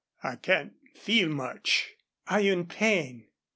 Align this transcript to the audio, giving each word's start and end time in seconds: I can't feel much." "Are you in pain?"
I 0.23 0.35
can't 0.35 0.73
feel 0.95 1.29
much." 1.29 1.91
"Are 2.27 2.39
you 2.41 2.53
in 2.53 2.65
pain?" 2.65 3.27